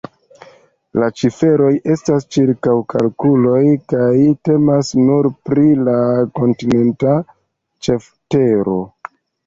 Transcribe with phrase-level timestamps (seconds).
[1.01, 3.61] La ciferoj estas ĉirkaŭkalkuloj
[3.95, 4.09] kaj
[4.51, 6.03] temas nur pri la
[6.41, 7.19] kontinenta
[7.87, 8.81] ĉeftero.